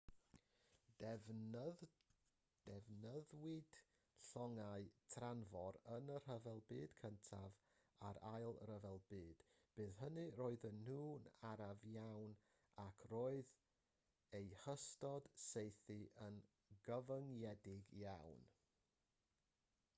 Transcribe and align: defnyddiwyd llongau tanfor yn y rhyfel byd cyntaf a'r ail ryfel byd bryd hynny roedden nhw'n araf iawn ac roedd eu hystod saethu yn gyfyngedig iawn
defnyddiwyd 2.67 3.75
llongau 4.29 4.87
tanfor 5.15 5.77
yn 5.97 6.09
y 6.13 6.15
rhyfel 6.23 6.63
byd 6.71 6.95
cyntaf 7.01 7.59
a'r 8.09 8.21
ail 8.29 8.57
ryfel 8.71 8.97
byd 9.11 9.43
bryd 9.75 9.93
hynny 9.99 10.23
roedden 10.39 10.81
nhw'n 10.89 11.29
araf 11.51 11.85
iawn 11.91 12.35
ac 12.87 13.05
roedd 13.13 13.53
eu 14.41 14.49
hystod 14.65 15.29
saethu 15.45 16.01
yn 16.29 16.41
gyfyngedig 16.89 17.95
iawn 18.03 18.51